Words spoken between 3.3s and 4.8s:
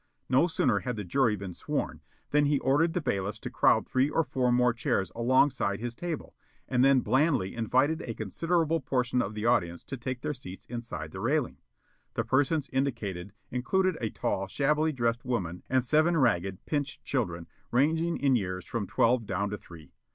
to crowd three or four more